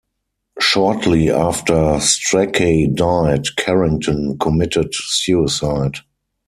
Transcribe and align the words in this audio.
Shortly 0.59 1.29
after 1.29 1.75
Strachey 1.99 2.87
died, 2.91 3.45
Carrington 3.55 4.35
committed 4.39 4.87
suicide. 4.95 5.99